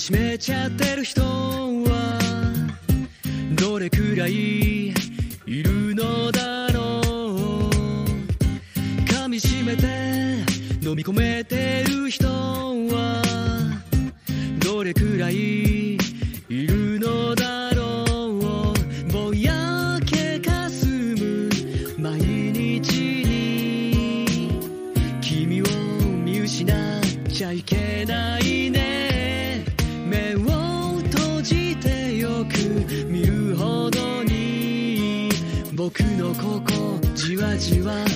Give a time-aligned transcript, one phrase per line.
[0.00, 2.18] しめちゃってる人は
[3.54, 4.94] どれくらいい
[5.46, 7.70] るのだろう。
[9.04, 9.84] 噛みしめて
[10.82, 11.49] 飲み込めて
[37.60, 38.09] 希望。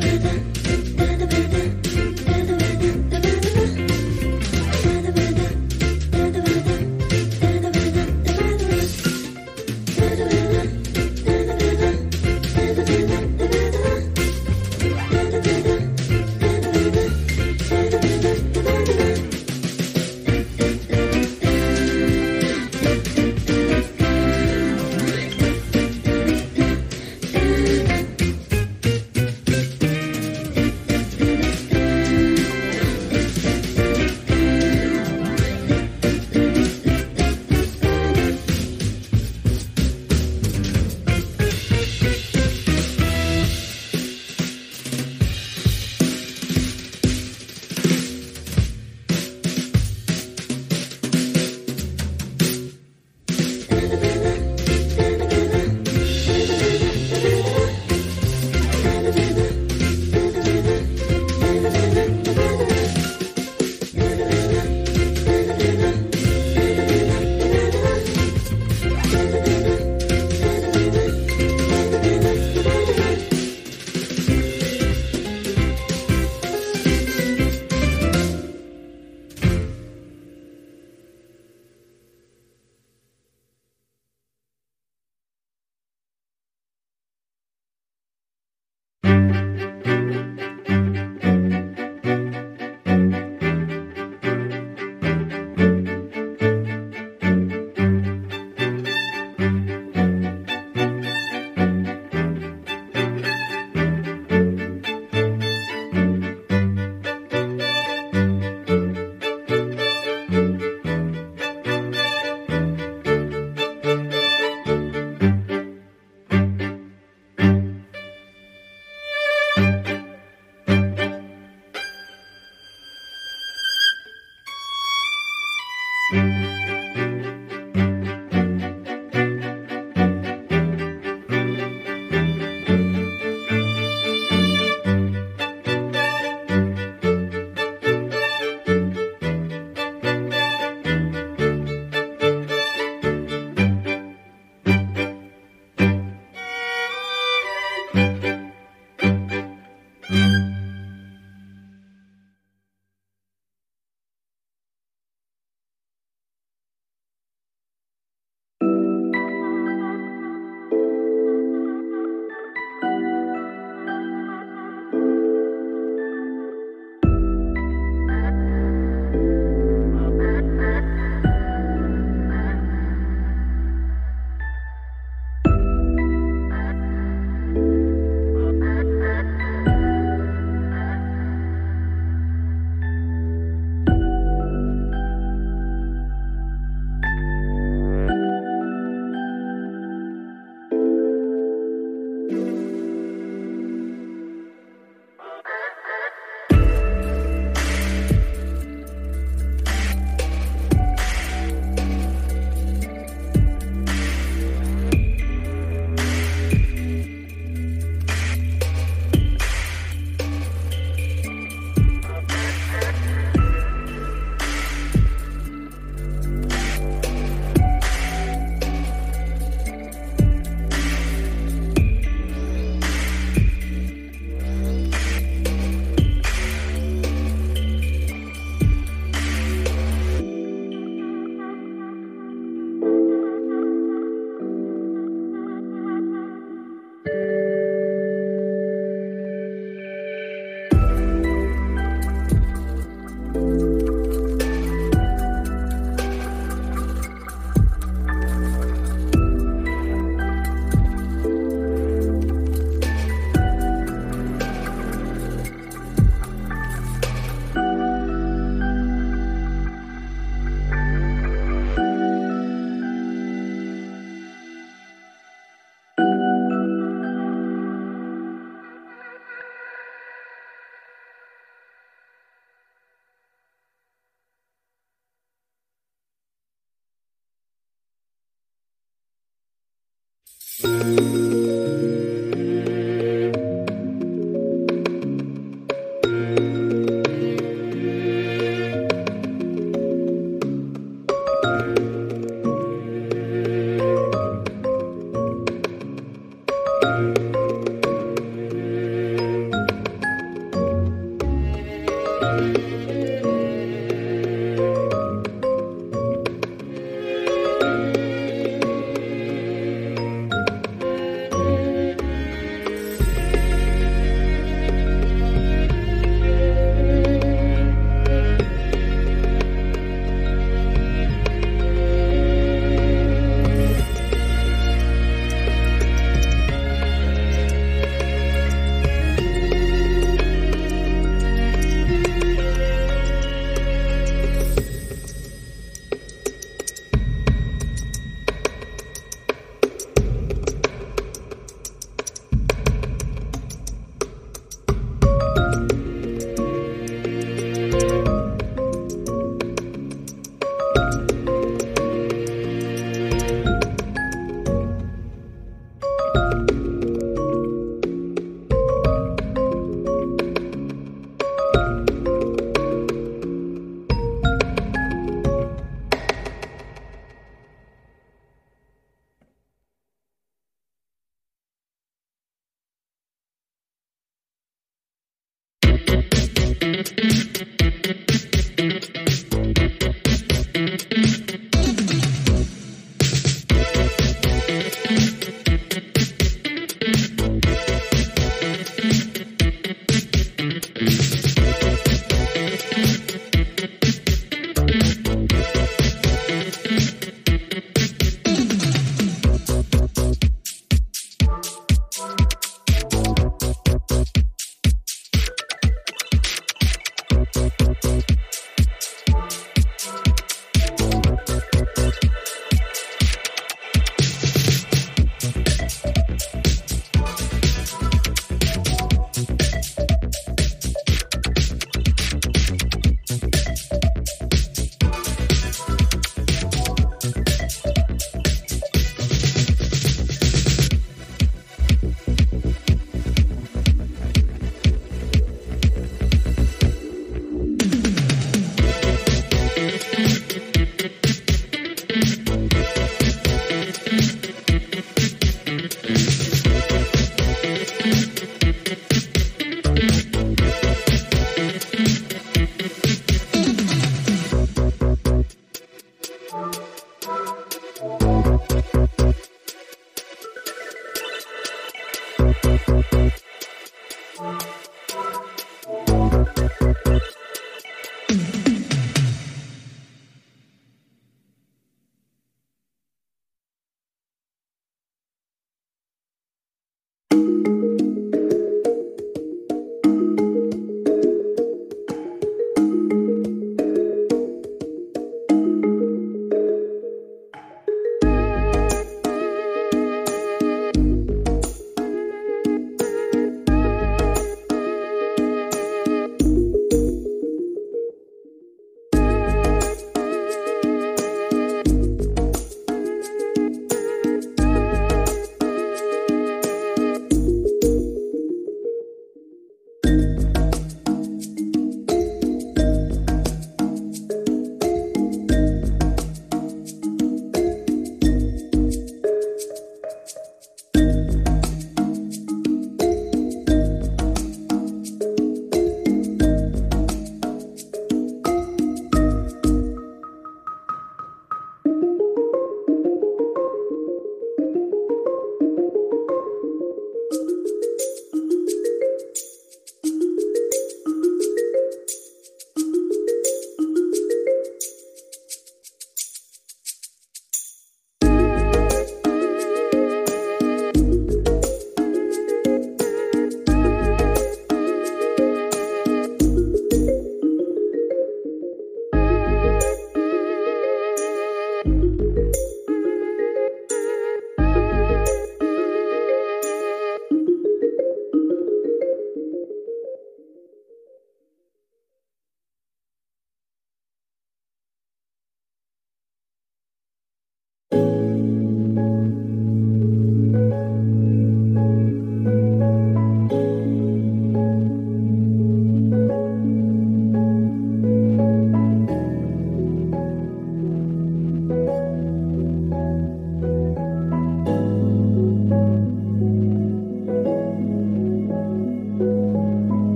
[0.00, 0.59] baby.